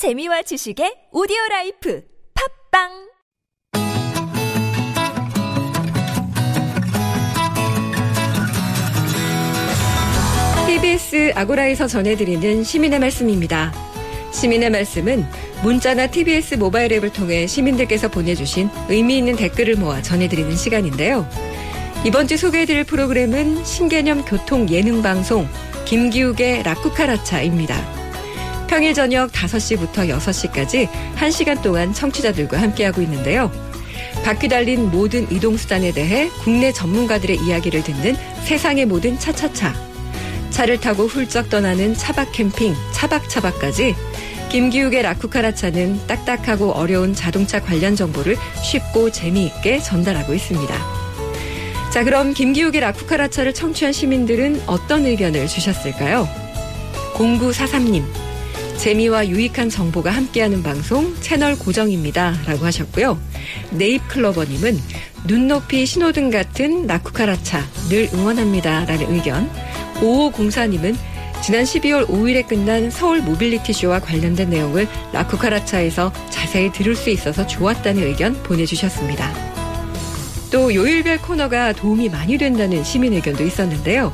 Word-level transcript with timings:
재미와 0.00 0.40
지식의 0.40 1.12
오디오 1.12 1.36
라이프 1.50 2.02
팟빵 2.72 2.88
TBS 10.66 11.32
아고라에서 11.34 11.86
전해드리는 11.86 12.64
시민의 12.64 12.98
말씀입니다. 12.98 13.74
시민의 14.32 14.70
말씀은 14.70 15.26
문자나 15.62 16.06
TBS 16.06 16.54
모바일 16.54 16.94
앱을 16.94 17.12
통해 17.12 17.46
시민들께서 17.46 18.08
보내주신 18.08 18.70
의미 18.88 19.18
있는 19.18 19.36
댓글을 19.36 19.76
모아 19.76 20.00
전해드리는 20.00 20.56
시간인데요. 20.56 21.28
이번 22.06 22.26
주 22.26 22.38
소개해드릴 22.38 22.84
프로그램은 22.84 23.66
신개념 23.66 24.24
교통 24.24 24.66
예능 24.70 25.02
방송 25.02 25.46
김기욱의 25.84 26.62
라쿠카라차입니다. 26.62 27.99
평일 28.70 28.94
저녁 28.94 29.32
5시부터 29.32 30.08
6시까지 30.08 30.88
1시간 31.16 31.60
동안 31.60 31.92
청취자들과 31.92 32.62
함께하고 32.62 33.02
있는데요. 33.02 33.50
바퀴 34.24 34.46
달린 34.46 34.92
모든 34.92 35.28
이동수단에 35.28 35.90
대해 35.90 36.30
국내 36.44 36.70
전문가들의 36.70 37.36
이야기를 37.38 37.82
듣는 37.82 38.16
세상의 38.44 38.86
모든 38.86 39.18
차차차. 39.18 39.74
차를 40.50 40.78
타고 40.78 41.08
훌쩍 41.08 41.50
떠나는 41.50 41.94
차박 41.94 42.30
캠핑, 42.30 42.76
차박차박까지 42.92 43.96
김기욱의 44.50 45.02
라쿠카라차는 45.02 46.06
딱딱하고 46.06 46.70
어려운 46.70 47.12
자동차 47.12 47.60
관련 47.60 47.96
정보를 47.96 48.36
쉽고 48.62 49.10
재미있게 49.10 49.80
전달하고 49.80 50.32
있습니다. 50.32 50.74
자, 51.90 52.04
그럼 52.04 52.34
김기욱의 52.34 52.80
라쿠카라차를 52.82 53.52
청취한 53.52 53.92
시민들은 53.92 54.62
어떤 54.68 55.06
의견을 55.06 55.48
주셨을까요? 55.48 56.28
0943님, 57.14 58.29
재미와 58.78 59.28
유익한 59.28 59.68
정보가 59.68 60.10
함께하는 60.10 60.62
방송 60.62 61.14
채널 61.20 61.58
고정입니다. 61.58 62.38
라고 62.46 62.64
하셨고요. 62.64 63.20
네잎클로버님은 63.72 64.78
눈높이 65.26 65.86
신호등 65.86 66.30
같은 66.30 66.86
라쿠카라차 66.86 67.62
늘 67.88 68.08
응원합니다. 68.14 68.84
라는 68.86 69.14
의견. 69.14 69.50
5504님은 70.00 70.96
지난 71.42 71.64
12월 71.64 72.06
5일에 72.06 72.46
끝난 72.46 72.90
서울 72.90 73.20
모빌리티 73.22 73.72
쇼와 73.72 74.00
관련된 74.00 74.50
내용을 74.50 74.86
라쿠카라차에서 75.12 76.12
자세히 76.30 76.70
들을 76.72 76.94
수 76.94 77.10
있어서 77.10 77.46
좋았다는 77.46 78.02
의견 78.02 78.34
보내주셨습니다. 78.42 79.32
또 80.50 80.74
요일별 80.74 81.18
코너가 81.22 81.72
도움이 81.72 82.08
많이 82.08 82.36
된다는 82.36 82.82
시민 82.84 83.12
의견도 83.14 83.44
있었는데요. 83.44 84.12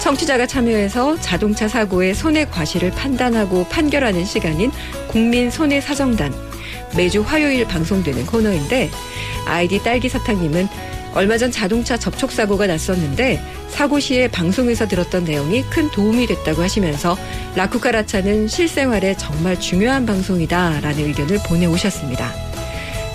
청취자가 0.00 0.46
참여해서 0.46 1.20
자동차 1.20 1.68
사고의 1.68 2.14
손해 2.14 2.44
과실을 2.46 2.90
판단하고 2.92 3.66
판결하는 3.68 4.24
시간인 4.24 4.70
국민 5.08 5.50
손해 5.50 5.80
사정단 5.80 6.32
매주 6.96 7.22
화요일 7.22 7.66
방송되는 7.66 8.26
코너인데 8.26 8.90
아이디 9.46 9.82
딸기 9.82 10.08
사탕님은 10.08 10.68
얼마 11.14 11.36
전 11.36 11.50
자동차 11.50 11.96
접촉 11.96 12.30
사고가 12.30 12.66
났었는데 12.66 13.42
사고 13.70 13.98
시에 13.98 14.28
방송에서 14.28 14.86
들었던 14.86 15.24
내용이 15.24 15.62
큰 15.64 15.90
도움이 15.90 16.26
됐다고 16.26 16.62
하시면서 16.62 17.16
라쿠카라차는 17.56 18.48
실생활에 18.48 19.16
정말 19.16 19.58
중요한 19.58 20.06
방송이다라는 20.06 21.06
의견을 21.06 21.38
보내오셨습니다. 21.46 22.32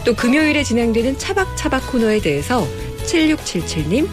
또 0.04 0.14
금요일에 0.16 0.64
진행되는 0.64 1.18
차박차박 1.18 1.92
코너에 1.92 2.20
대해서 2.20 2.68
7677님, 3.06 4.08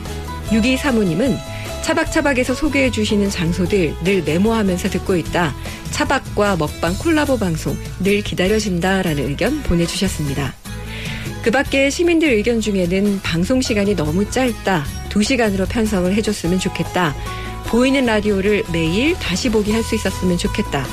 6235님은 0.51 1.50
차박차박에서 1.83 2.55
소개해 2.55 2.91
주시는 2.91 3.31
장소들 3.31 3.95
늘 4.05 4.23
메모하면서 4.23 4.91
듣고 4.91 5.17
있다. 5.17 5.55
차박과 5.91 6.57
먹방 6.57 6.97
콜라보 6.99 7.39
방송 7.39 7.77
늘 8.01 8.23
기다려진다라는 8.23 9.29
의견 9.29 9.63
보내주셨습니다. 9.63 10.55
그 11.43 11.51
밖에 11.51 11.89
시민들 11.89 12.29
의견 12.31 12.61
중에는 12.61 13.21
방송 13.23 13.61
시간이 13.61 13.97
너무 13.97 14.31
짧다. 14.31 14.85
2시간으로 15.09 15.67
편성을 15.69 16.13
해줬으면 16.15 16.59
좋겠다. 16.59 17.15
보이는 17.67 18.05
라디오를 18.05 18.65
매일 18.73 19.15
다시 19.15 19.49
보기 19.49 19.73
할 19.73 19.83
수 19.83 19.95
있었으면 19.95 20.37
좋겠다. 20.37 20.87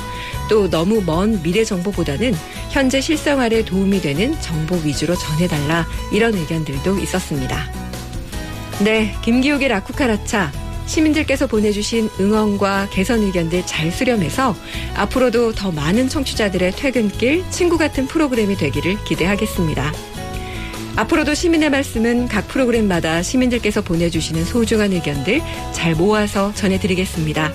또 0.48 0.70
너무 0.70 1.02
먼 1.04 1.42
미래 1.42 1.64
정보보다는 1.64 2.34
현재 2.70 3.00
실생활에 3.00 3.64
도움이 3.64 4.00
되는 4.00 4.40
정보 4.40 4.76
위주로 4.76 5.14
전해달라 5.14 5.86
이런 6.12 6.34
의견들도 6.34 6.98
있었습니다. 7.00 7.70
네, 8.80 9.14
김기욱의 9.22 9.68
라쿠카라차 9.68 10.50
시민들께서 10.88 11.46
보내주신 11.46 12.08
응원과 12.18 12.88
개선 12.90 13.22
의견들 13.22 13.64
잘 13.66 13.92
수렴해서 13.92 14.56
앞으로도 14.96 15.52
더 15.52 15.70
많은 15.70 16.08
청취자들의 16.08 16.72
퇴근길 16.72 17.44
친구 17.50 17.78
같은 17.78 18.06
프로그램이 18.06 18.56
되기를 18.56 19.04
기대하겠습니다. 19.04 19.92
앞으로도 20.96 21.34
시민의 21.34 21.70
말씀은 21.70 22.26
각 22.26 22.48
프로그램마다 22.48 23.22
시민들께서 23.22 23.82
보내주시는 23.82 24.44
소중한 24.44 24.92
의견들 24.92 25.40
잘 25.72 25.94
모아서 25.94 26.52
전해드리겠습니다. 26.54 27.52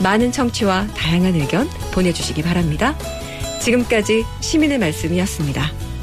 많은 0.00 0.32
청취와 0.32 0.88
다양한 0.88 1.36
의견 1.36 1.68
보내주시기 1.92 2.42
바랍니다. 2.42 2.98
지금까지 3.60 4.24
시민의 4.40 4.78
말씀이었습니다. 4.78 5.93